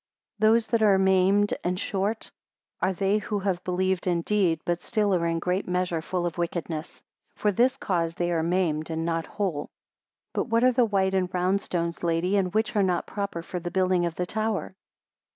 [0.37, 2.31] 66 Those that are maimed and short,
[2.81, 7.03] are they who have believed indeed, but still are in great measure full of wickedness;
[7.35, 9.69] for this cause they are maimed and not whole.
[10.31, 13.43] 67 But what are the white and round stones, lady, and which are not proper
[13.43, 14.75] for the building of the tower?